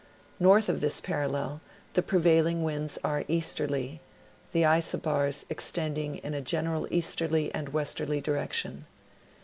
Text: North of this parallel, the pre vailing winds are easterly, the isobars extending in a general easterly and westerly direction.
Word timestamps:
North 0.39 0.67
of 0.67 0.81
this 0.81 0.99
parallel, 0.99 1.61
the 1.93 2.01
pre 2.01 2.17
vailing 2.19 2.63
winds 2.63 2.97
are 3.03 3.23
easterly, 3.27 4.01
the 4.51 4.63
isobars 4.63 5.45
extending 5.47 6.15
in 6.15 6.33
a 6.33 6.41
general 6.41 6.87
easterly 6.89 7.53
and 7.53 7.69
westerly 7.69 8.19
direction. 8.19 8.87